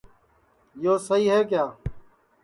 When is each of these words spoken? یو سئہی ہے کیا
یو 0.83 0.93
سئہی 1.07 1.25
ہے 1.31 1.39
کیا 1.49 1.65